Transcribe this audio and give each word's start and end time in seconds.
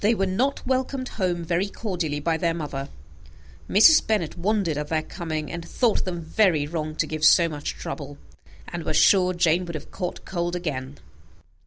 They 0.03 0.15
were 0.15 0.25
not 0.25 0.65
welcomed 0.65 1.09
home 1.09 1.43
very 1.45 1.67
cordially 1.67 2.19
by 2.19 2.37
their 2.37 2.55
mother. 2.55 2.89
Mrs. 3.69 4.07
Bennet 4.07 4.35
wondered 4.35 4.75
at 4.75 4.87
their 4.87 5.03
coming, 5.03 5.51
and 5.51 5.63
thought 5.63 6.05
them 6.05 6.21
very 6.21 6.65
wrong 6.65 6.95
to 6.95 7.05
give 7.05 7.23
so 7.23 7.47
much 7.47 7.75
trouble, 7.75 8.17
and 8.67 8.81
was 8.83 8.97
sure 8.97 9.31
Jane 9.35 9.63
would 9.65 9.75
have 9.75 9.91
caught 9.91 10.25
cold 10.25 10.55
again. 10.55 10.97